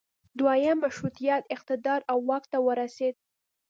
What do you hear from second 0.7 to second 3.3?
مشروطیت اقتدار او واک ته ورسید.